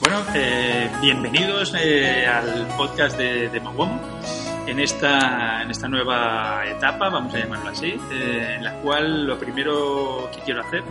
[0.00, 3.60] Bueno, eh, bienvenidos eh, al podcast de, de
[4.66, 9.38] en esta, en esta nueva etapa, vamos a llamarlo así, eh, en la cual lo
[9.38, 10.82] primero que quiero hacer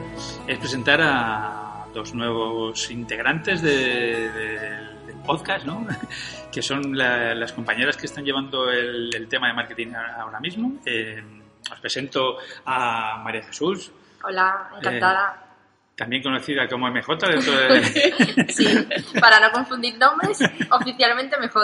[0.47, 4.59] es presentar a dos nuevos integrantes de- de-
[5.07, 5.85] del podcast, ¿no?
[6.51, 10.73] que son la- las compañeras que están llevando el, el tema de marketing ahora mismo.
[10.85, 11.23] Eh,
[11.71, 13.91] os presento a María Jesús,
[14.23, 15.43] Hola, encantada.
[15.97, 18.45] También conocida como MJ dentro de...
[18.53, 18.65] Sí,
[19.19, 20.39] para no confundir nombres,
[20.69, 21.57] oficialmente MJ.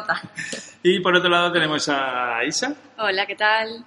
[0.81, 2.75] y por otro lado tenemos a Isa.
[2.97, 3.85] Hola, ¿qué tal?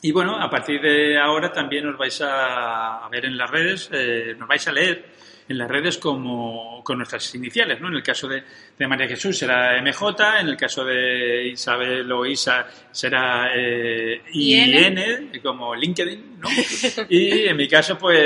[0.00, 4.34] Y bueno, a partir de ahora también os vais a, ver en las redes, eh,
[4.38, 5.04] nos vais a leer
[5.48, 7.88] en las redes como con nuestras iniciales, ¿no?
[7.88, 8.42] En el caso de,
[8.78, 14.98] de María Jesús será MJ, en el caso de Isabel o Isa será eh, IN.
[14.98, 16.48] IN, como LinkedIn, ¿no?
[17.08, 18.20] Y en mi caso, pues,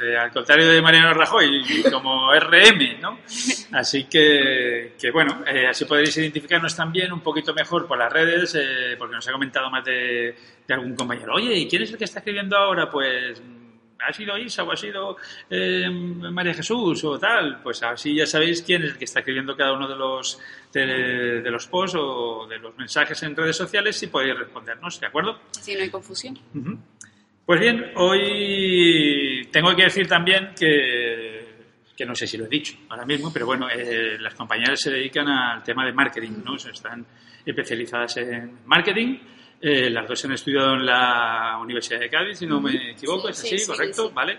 [0.00, 3.18] eh, al contrario de Mariano Rajoy, como RM, ¿no?
[3.72, 8.54] Así que, que bueno, eh, así podréis identificarnos también un poquito mejor por las redes,
[8.54, 10.34] eh, porque nos ha comentado más de,
[10.66, 11.34] de algún compañero.
[11.34, 12.90] Oye, ¿y quién es el que está escribiendo ahora?
[12.90, 13.42] Pues,
[14.06, 15.16] ¿ha sido Isa o ha sido
[15.50, 17.60] eh, María Jesús o tal?
[17.62, 20.38] Pues así ya sabéis quién es el que está escribiendo cada uno de los,
[20.72, 25.06] de, de los posts o de los mensajes en redes sociales y podéis respondernos, ¿de
[25.06, 25.38] acuerdo?
[25.58, 26.38] Así no hay confusión.
[26.54, 26.78] Ujú.
[27.44, 31.40] Pues bien, hoy tengo que decir también que,
[31.96, 34.90] que no sé si lo he dicho ahora mismo, pero bueno, eh, las compañeras se
[34.92, 36.54] dedican al tema de marketing, ¿no?
[36.54, 37.04] Están
[37.44, 39.18] especializadas en marketing.
[39.60, 43.30] Eh, las dos han estudiado en la Universidad de Cádiz, si no me equivoco, Sí,
[43.32, 44.14] es sí, así, sí, correcto, sí.
[44.14, 44.38] ¿vale?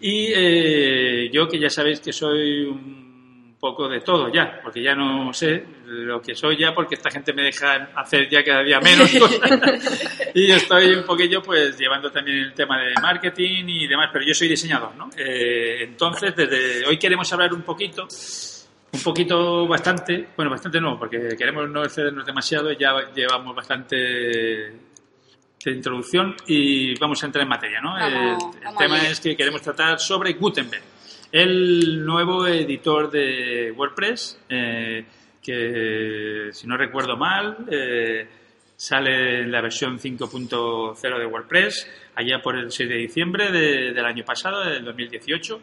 [0.00, 3.09] Y eh, yo que ya sabéis que soy un
[3.60, 7.32] poco de todo ya, porque ya no sé lo que soy ya, porque esta gente
[7.34, 10.30] me deja hacer ya cada día menos cosas.
[10.34, 14.32] y estoy un poquillo pues llevando también el tema de marketing y demás, pero yo
[14.32, 15.10] soy diseñador, ¿no?
[15.16, 18.08] Eh, entonces, desde hoy queremos hablar un poquito,
[18.92, 23.96] un poquito bastante, bueno, bastante no, porque queremos no excedernos demasiado, ya llevamos bastante
[25.62, 27.90] de introducción y vamos a entrar en materia, ¿no?
[27.92, 30.82] Vamos- el el vamos tema es que queremos tratar sobre Gutenberg,
[31.32, 35.04] el nuevo editor de WordPress, eh,
[35.42, 38.26] que si no recuerdo mal, eh,
[38.76, 44.04] sale en la versión 5.0 de WordPress, allá por el 6 de diciembre de- del
[44.04, 45.60] año pasado, del 2018.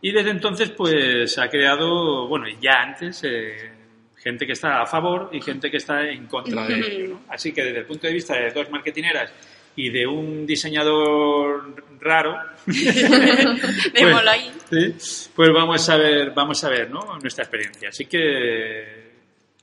[0.00, 3.70] Y desde entonces, pues ha creado, bueno, ya antes, eh,
[4.16, 7.08] gente que está a favor y gente que está en contra de ello.
[7.14, 7.20] ¿no?
[7.28, 9.32] Así que desde el punto de vista de dos marketineras
[9.76, 12.34] y de un diseñador raro,
[12.66, 14.52] Démoslo ahí.
[14.70, 17.18] sí, pues vamos a ver, vamos a ver, ¿no?
[17.20, 17.88] Nuestra experiencia.
[17.88, 19.12] Así que,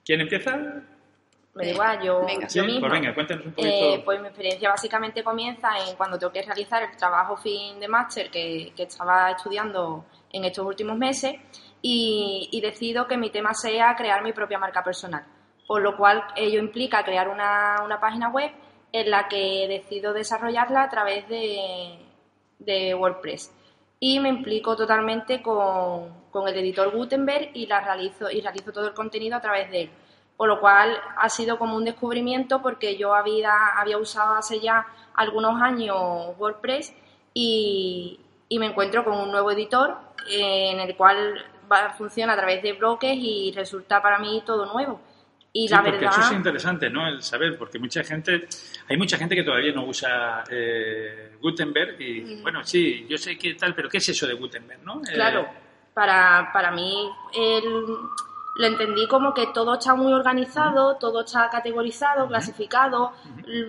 [0.05, 0.55] ¿quién empieza?
[1.53, 2.47] Me da igual, yo, Venga.
[2.49, 2.81] Sí, yo misma.
[2.87, 3.95] pues venga, cuéntanos un poquito.
[3.95, 7.87] Eh, pues mi experiencia básicamente comienza en cuando tengo que realizar el trabajo fin de
[7.87, 11.35] máster que, que estaba estudiando en estos últimos meses
[11.81, 15.23] y, y decido que mi tema sea crear mi propia marca personal.
[15.67, 18.51] Por lo cual ello implica crear una, una página web
[18.91, 21.99] en la que decido desarrollarla a través de,
[22.59, 23.51] de WordPress.
[23.99, 28.87] Y me implico totalmente con, con el editor Gutenberg y, la realizo, y realizo todo
[28.87, 29.89] el contenido a través de él.
[30.37, 34.87] Por lo cual ha sido como un descubrimiento porque yo había, había usado hace ya
[35.13, 36.93] algunos años WordPress
[37.33, 38.19] y,
[38.49, 39.97] y me encuentro con un nuevo editor
[40.29, 44.65] eh, en el cual va, funciona a través de bloques y resulta para mí todo
[44.65, 44.99] nuevo.
[45.53, 47.07] Y Sí, la porque eso es interesante, ¿no?
[47.07, 48.47] El saber, porque mucha gente,
[48.87, 53.55] hay mucha gente que todavía no usa eh, Gutenberg y, bueno, sí, yo sé que
[53.55, 55.01] tal, pero ¿qué es eso de Gutenberg, no?
[55.01, 55.47] Eh, Claro,
[55.93, 57.85] para, para mí el-
[58.55, 63.13] lo entendí como que todo está muy organizado, todo está categorizado, clasificado,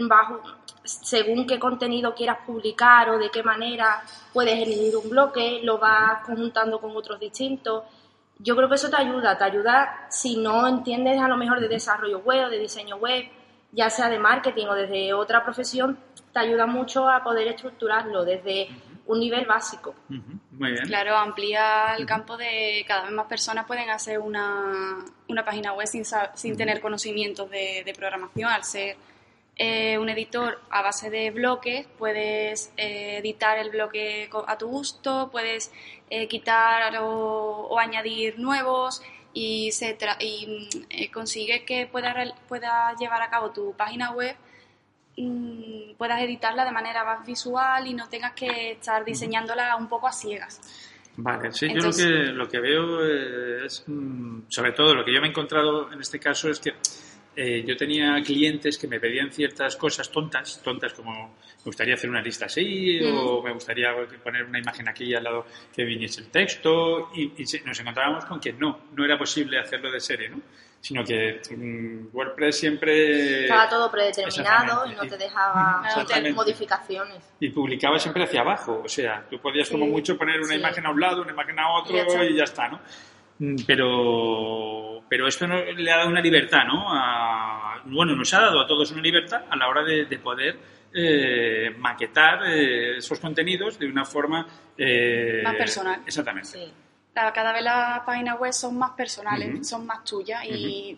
[0.09, 0.41] bajo,
[0.85, 4.03] según qué contenido quieras publicar o de qué manera
[4.33, 7.85] puedes elegir un bloque, lo vas conjuntando con otros distintos.
[8.43, 11.69] Yo creo que eso te ayuda, te ayuda si no entiendes a lo mejor de
[11.69, 13.25] desarrollo web o de diseño web,
[13.73, 15.99] ya sea de marketing o desde otra profesión,
[16.33, 18.69] te ayuda mucho a poder estructurarlo desde
[19.06, 19.94] un nivel básico.
[20.09, 20.87] muy bien.
[20.87, 24.99] Claro, amplía el campo de cada vez más personas pueden hacer una,
[25.29, 28.97] una página web sin, sa- sin tener conocimientos de, de programación al ser
[29.57, 35.29] eh, un editor a base de bloques, puedes eh, editar el bloque a tu gusto,
[35.31, 35.73] puedes
[36.11, 39.03] eh, quitar o, o añadir nuevos
[39.35, 42.15] y, se tra- y mm, eh, consigue que puedas
[42.49, 44.37] puedas llevar a cabo tu página web
[45.17, 50.07] mm, puedas editarla de manera más visual y no tengas que estar diseñándola un poco
[50.09, 50.61] a ciegas.
[51.17, 55.05] Vale, sí, Entonces- yo lo que, lo que veo eh, es, mm, sobre todo, lo
[55.05, 56.73] que yo me he encontrado en este caso es que
[57.34, 62.11] eh, yo tenía clientes que me pedían ciertas cosas tontas, tontas como me gustaría hacer
[62.11, 63.88] una lista así o me gustaría
[64.23, 67.32] poner una imagen aquí al lado que viniese el texto y,
[67.64, 70.40] nos encontrábamos con que no, no era posible hacerlo de serie, ¿no?
[70.81, 73.43] Sino que mm, WordPress siempre...
[73.44, 75.84] Estaba todo predeterminado y no te dejaba
[76.34, 77.23] modificaciones.
[77.38, 78.82] y publicaba siempre hacia abajo.
[78.84, 80.56] O sea, tú podías como mucho poner una sí.
[80.56, 82.25] imagen a un lado, una imagen a otro Y ya está.
[82.25, 82.81] y ya está, ¿no?
[83.38, 86.87] Mm, Pero, pero esto no, le ha dado una libertad, ¿no?
[86.88, 90.56] A- bueno, nos ha dado a todos una libertad a la hora de, de poder
[90.94, 94.47] eh, maquetar eh, esos contenidos de una forma...
[94.79, 96.00] eh, Más personal.
[96.06, 96.49] Exactamente.
[96.49, 96.73] Sí.
[97.14, 100.97] La- cada vez las páginas web son más personales, son más tuyas y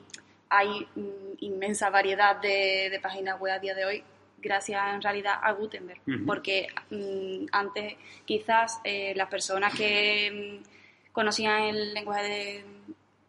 [0.49, 4.05] hay mm, inmensa variedad de, de páginas web a día de hoy
[4.39, 7.95] gracias en realidad a Gutenberg, porque mm, antes
[8.25, 12.65] quizás eh, las personas que mm, conocían el lenguaje de,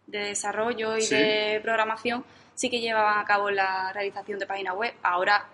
[0.08, 1.16] de desarrollo y Sí.
[1.16, 2.24] de programación
[2.54, 4.94] sí que llevaban a cabo la realización de páginas web.
[5.04, 5.48] Ahora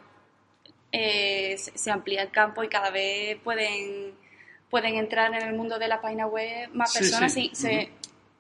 [0.92, 4.14] eh, se, amplía el campo y cada vez pueden,
[4.70, 7.50] pueden entrar en el mundo de la página web más personas sí.
[7.54, 7.92] sin, se-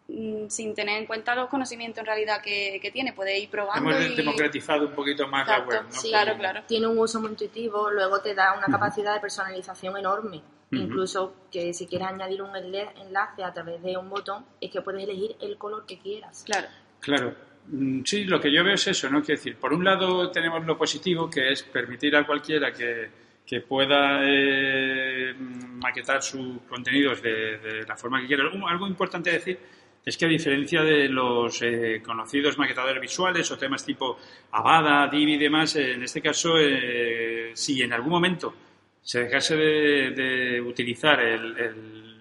[0.09, 3.13] mm, sin tener en cuenta los conocimientos en realidad que, que tiene.
[3.13, 4.15] Puede ir probando Hemos y...
[4.15, 5.99] democratizado un poquito más Exacto, la web, ¿no?
[6.01, 6.63] sí, claro, claro.
[6.67, 10.41] Tiene un uso muy intuitivo, luego te da una capacidad de personalización enorme.
[10.71, 15.03] Incluso que si quieres añadir un enlace a través de un botón, es que puedes
[15.03, 16.43] elegir el color que quieras.
[16.45, 16.67] Claro.
[16.99, 17.35] Claro.
[17.67, 19.21] Mm, Sí, lo que yo veo es eso, ¿no?
[19.21, 23.09] Quiero decir, por un lado tenemos lo positivo, que es permitir a cualquiera que,
[23.45, 28.43] que pueda eh, maquetar sus contenidos de, de la forma que quiera.
[28.43, 29.59] Algo, algo importante decir
[30.03, 34.17] es que a diferencia de los eh, conocidos maquetadores visuales o temas tipo
[34.51, 38.53] Avada, Divi y demás, en este caso, eh, si en algún momento
[39.01, 42.11] se dejase de, de utilizar el, el,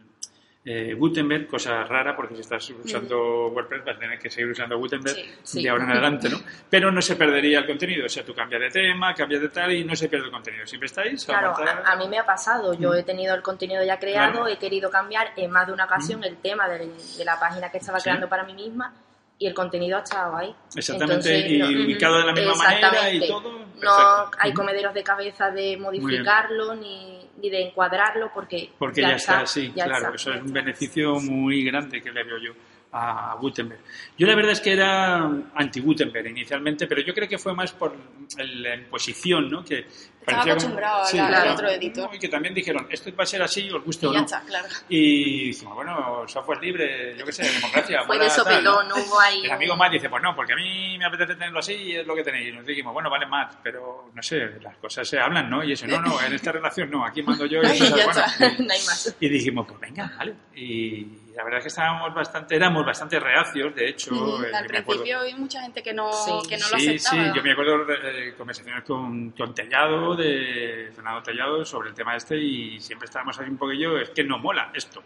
[0.64, 4.76] eh, Gutenberg, cosa rara porque si estás usando WordPress vas a tener que seguir usando
[4.78, 5.62] Gutenberg Sí, sí.
[5.62, 6.38] de ahora en adelante, ¿no?
[6.70, 9.72] Pero no se perdería el contenido, o sea, tú cambias de tema, cambias de tal
[9.72, 10.66] y no se pierde el contenido.
[10.66, 12.74] Siempre estáis Claro, a, a mí me ha pasado.
[12.74, 14.48] Yo he tenido el contenido ya creado, Claro.
[14.48, 16.90] he querido cambiar en más de una ocasión el tema de,
[17.24, 18.04] la página que estaba Sí.
[18.04, 18.94] creando para mí misma
[19.40, 20.54] y el contenido ha estado ahí.
[20.76, 23.58] Exactamente, Entonces, y no- ubicado de la misma manera y todo.
[23.82, 29.46] No hay comederos de cabeza de modificarlo ni, ni de encuadrarlo porque, Porque ya, está,
[29.46, 32.52] sí, claro, eso es un beneficio muy grande que le veo yo
[32.92, 33.80] a Gutenberg.
[34.18, 35.18] Yo la verdad es que era
[35.54, 37.94] anti-Gutenberg inicialmente, pero yo creo que fue más por
[38.36, 39.64] la imposición, ¿no?
[39.64, 39.86] Que
[40.24, 41.52] parecía como- acostumbrado Sí, al- claro.
[41.52, 42.10] otro editor.
[42.14, 44.20] Y que también dijeron, esto va a ser así, os guste Y o no.
[44.20, 44.68] está, claro.
[44.88, 48.02] Y dijimos, bueno, software libre, yo qué sé, democracia.
[48.06, 50.56] Fue de sopetón, tal, no hubo ahí El amigo Matt dice, pues no, porque a
[50.56, 52.48] mí me apetece tenerlo así y es lo que tenéis.
[52.48, 55.64] Y nos dijimos, bueno, vale, Matt, pero no sé, las cosas se hablan, ¿no?
[55.64, 58.20] Y eso, no, no, en esta relación no, aquí mando yo y cosas, ya bueno,
[58.20, 59.16] está, y- no hay más.
[59.20, 60.34] y dijimos, pues venga, vale.
[60.54, 64.12] Y la verdad es que estábamos bastante, éramos bastante reacios, de hecho.
[64.14, 66.32] Ujú, eh, Al principio hay mucha gente que no, Sí.
[66.48, 67.24] que no lo sí, aceptaba.
[67.24, 72.16] sí, yo me acuerdo de conversaciones con, con Tellado, de Fernando Tellado, sobre el tema
[72.16, 75.02] este y siempre estábamos ahí un poquillo, es que no mola esto,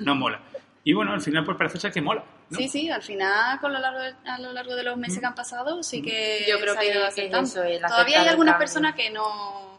[0.00, 0.40] no mola.
[0.86, 2.22] Y bueno, al final pues parece ser que mola.
[2.50, 2.58] ¿no?
[2.58, 5.24] Sí, sí, al final con lo largo de, a lo largo de los meses que
[5.26, 9.10] han pasado sí que Yo creo que- ido que eso, Todavía hay algunas personas que
[9.10, 9.73] no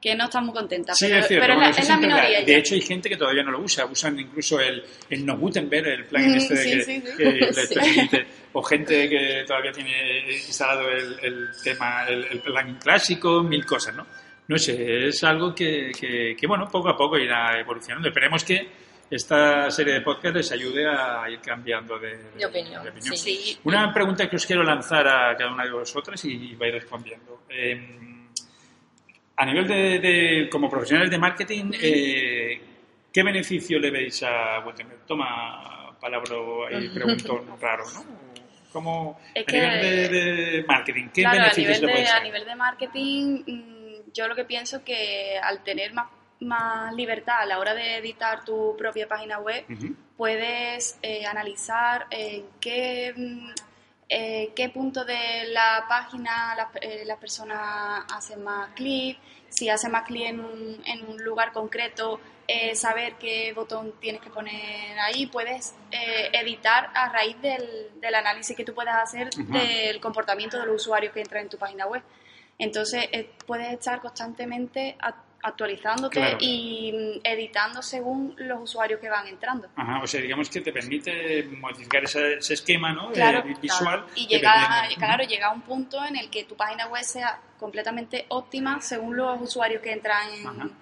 [0.00, 2.42] que no están muy contentas, Sí, pero, es cierto, pero es la, es minoría.
[2.42, 5.86] De hecho, hay gente que todavía no lo usa, usan incluso el, el no Gutenberg,
[5.88, 7.16] el plugin Mm, este de sí, que, sí, sí.
[7.18, 7.74] que le Sí.
[7.74, 13.64] permite, o gente que todavía tiene instalado el, el tema, el, el plugin clásico, mil
[13.66, 14.06] cosas, ¿no?
[14.48, 18.08] No sé, es algo que, que, que, bueno, poco a poco irá evolucionando.
[18.08, 18.68] Esperemos que
[19.10, 23.16] esta serie de podcast les ayude a ir cambiando de, De opinión, sí.
[23.16, 23.58] Sí.
[23.64, 27.42] Una pregunta que os quiero lanzar a cada una de vosotras y vais respondiendo.
[27.48, 28.09] Eh,
[29.40, 32.60] a nivel de, de- como profesionales de marketing, eh,
[33.12, 35.06] ¿qué beneficio le veis a Gutenberg?
[35.06, 36.34] Toma palabra
[36.78, 38.04] y pregunto raro, ¿no?
[38.72, 40.08] ¿Cómo, Es a que- nivel de,
[40.58, 44.34] de marketing, qué Claro, a nivel, le de, a nivel de marketing, mm, yo lo
[44.36, 46.06] que pienso que al tener más,
[46.40, 49.94] más libertad a la hora de editar tu propia página web, Ujú.
[50.16, 53.50] puedes eh, analizar en qué, mm,
[54.12, 59.16] eh, qué punto de la página las, eh, las personas hacen más clic,
[59.48, 64.20] si hacen más clic en un, en un lugar concreto, eh, saber qué botón tienes
[64.20, 70.00] que poner ahí, puedes editar a raíz del, del análisis que tú puedas hacer del
[70.00, 72.02] comportamiento de los usuarios que entran en tu página web.
[72.58, 73.08] Entonces
[73.46, 74.96] puedes estar constantemente
[75.42, 76.36] actualizándote Claro.
[76.40, 79.68] y mm, editando según los usuarios que van entrando.
[79.76, 83.10] Ajá, o sea, digamos que te permite modificar ese, ese esquema ¿no?
[83.12, 84.04] Claro, Eh, visual.
[84.14, 88.26] Y llega, claro, llega a un punto en el que tu página web sea completamente
[88.28, 90.72] óptima según los usuarios que entran en,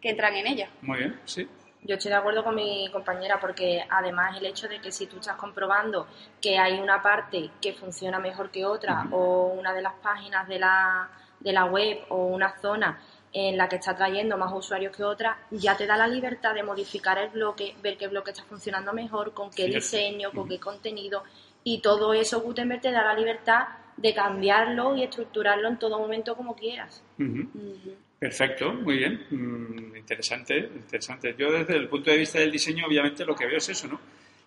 [0.00, 0.68] que entran en ella.
[0.82, 1.48] Muy bien, sí.
[1.82, 5.16] Yo estoy de acuerdo con mi compañera porque además el hecho de que si tú
[5.18, 6.06] estás comprobando
[6.40, 10.58] que hay una parte que funciona mejor que otra o una de las páginas de
[10.58, 13.00] la, de la web o una zona
[13.32, 16.62] en la que está trayendo más usuarios que otra, ya te da la libertad de
[16.64, 21.22] modificar el bloque, ver qué bloque está funcionando mejor, con qué diseño, con qué contenido
[21.62, 26.34] y todo eso Gutenberg te da la libertad de cambiarlo y estructurarlo en todo momento
[26.34, 27.04] como quieras.
[28.18, 29.26] Perfecto, muy bien.
[29.30, 31.34] Mm, interesante, interesante.
[31.38, 34.00] Yo desde el punto de vista del diseño, obviamente lo que veo es eso, ¿no?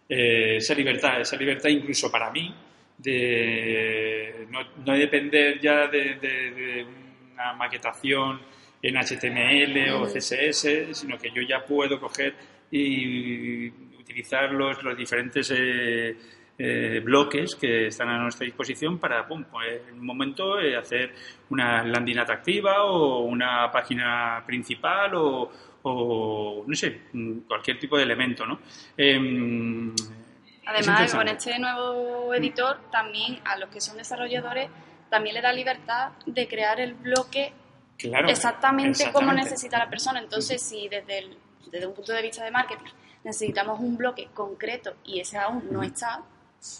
[0.10, 2.54] Eh, esa libertad, esa libertad incluso para mí
[2.98, 6.86] de no, no depender ya de, de- de
[7.34, 8.40] una maquetación
[8.84, 12.36] en HTML o CSS, sino que yo ya puedo coger
[12.70, 16.18] y utilizar los, los diferentes eh,
[16.58, 21.14] eh, bloques que están a nuestra disposición para, pum, pues, en un momento eh, hacer
[21.50, 25.52] una landing atractiva o una página principal o,
[25.84, 27.04] o, no sé,
[27.48, 28.60] cualquier tipo de elemento, ¿no?
[28.98, 30.12] Em, es
[30.66, 34.70] Además, con este nuevo editor, también a los que son desarrolladores,
[35.10, 37.54] también le da libertad de crear el bloque
[37.98, 39.44] Claro, exactamente, como exactamente.
[39.50, 40.20] necesita la persona.
[40.20, 41.38] Entonces, si desde, el-
[41.72, 42.92] desde un punto de vista de marketing
[43.24, 46.22] necesitamos un bloque concreto y ese aún no está,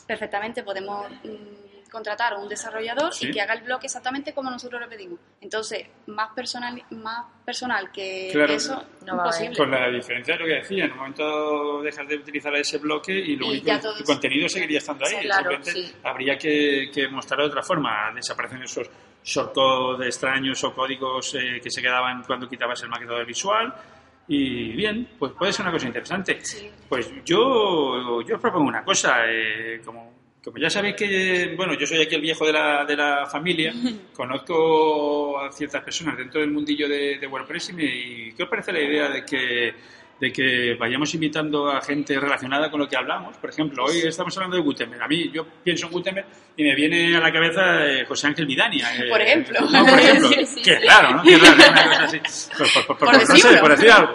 [0.08, 3.28] perfectamente podemos mm, contratar a un desarrollador Sí.
[3.28, 5.20] y que haga el bloque exactamente como nosotros le pedimos.
[5.42, 8.54] Entonces, más personal, más personal que Claro.
[8.54, 9.44] eso, No va a haber.
[9.46, 9.58] imposible.
[9.58, 13.14] Con la diferencia de lo que decía, en un momento dejas de utilizar ese bloque
[13.14, 13.46] y lo
[13.80, 15.12] todos- contenido seguiría estando ahí.
[15.16, 15.94] Sí, claro, sí.
[16.04, 18.12] habría que, que mostrarlo de otra forma.
[18.16, 18.90] Desaparecen esos
[19.24, 23.74] shortcodes extraños o códigos eh, que se quedaban cuando quitabas el maquetador visual.
[24.28, 26.40] Y bien, pues puede ser una cosa interesante.
[26.44, 26.70] Sí.
[26.88, 29.24] Pues yo, yo os propongo una cosa.
[29.28, 30.14] eh, como,
[30.44, 33.74] como ya sabéis que, bueno, yo soy aquí el viejo de la, de la familia,
[34.16, 38.50] conozco a ciertas personas dentro del mundillo de, de WordPress y, me- y ¿qué os
[38.50, 39.74] parece la idea de que,
[40.24, 43.36] de que vayamos invitando a gente relacionada con lo que hablamos?
[43.38, 45.02] Por ejemplo, hoy estamos hablando de Gutenberg.
[45.04, 46.26] A mí, yo pienso en Gutenberg
[46.56, 48.88] y me viene a la cabeza eh, José Ángel Vidania.
[48.96, 49.60] eh, Por ejemplo.
[49.70, 50.30] no, por ejemplo.
[50.34, 50.88] Sí, sí, Qué sí.
[50.88, 51.24] raro, ¿no?
[51.24, 52.20] Qué raro, una cosa así.
[52.58, 53.60] Por, por- por- Por por- no sé, decirlo.
[53.60, 54.14] por decir algo.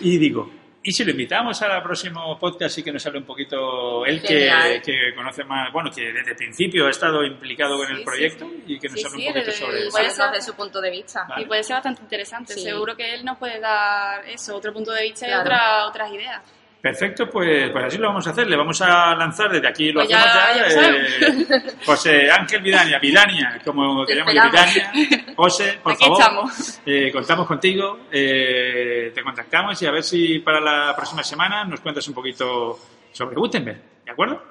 [0.00, 0.50] Y digo,
[0.86, 5.12] ¿y si lo invitamos al próximo podcast y que nos hable un poquito él que,
[5.16, 8.64] conoce más, bueno, que desde el principio ha estado implicado en Sí, el proyecto sí.
[8.74, 10.12] y que nos Sí, hable sí, un poquito el- sobre eso?
[10.22, 11.24] Ser desde su punto de vista.
[11.28, 11.42] Vale.
[11.42, 12.54] Y puede ser bastante interesante.
[12.54, 12.60] Sí.
[12.62, 15.40] Seguro que él nos puede dar eso, otro punto de vista Claro.
[15.40, 16.42] y otra, otras ideas.
[16.84, 18.46] Perfecto, pues, pues así lo vamos a hacer.
[18.46, 20.90] Le vamos a lanzar desde aquí, lo Pues hacemos ya ya.
[20.90, 24.42] eh, José Ángel Vidania, Vidania, como Te te llamo yo.
[24.50, 24.92] Vidania.
[25.34, 26.80] José, por Aquí favor, estamos.
[26.84, 31.80] eh, contamos contigo, eh, te contactamos y a ver si para la próxima semana nos
[31.80, 32.78] cuentas un poquito
[33.12, 34.42] sobre Gutenberg, ¿de acuerdo?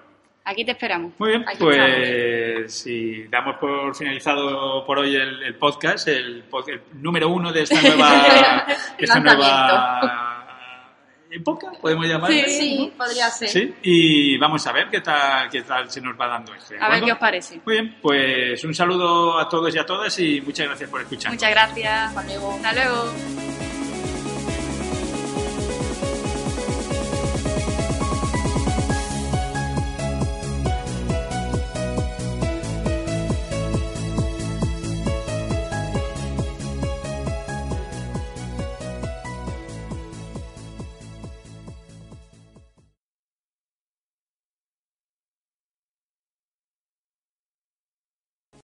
[0.45, 1.13] Aquí te esperamos.
[1.19, 6.43] Muy bien, Aquí pues si damos por finalizado por hoy el, el podcast, el,
[6.93, 8.75] número uno de esta nueva, de
[9.05, 10.32] esta nueva
[11.33, 12.35] época, podemos llamarlo.
[12.47, 13.49] Sí, podría ser.
[13.49, 16.75] Sí, y vamos a ver qué tal, qué tal se nos va dando este.
[16.75, 17.61] ¿de A ver qué os parece.
[17.65, 21.31] Muy bien, pues un saludo a todos y a todas y muchas gracias por escuchar.
[21.31, 22.09] Muchas gracias.
[22.09, 22.53] Hasta luego.
[22.53, 23.13] Hasta luego.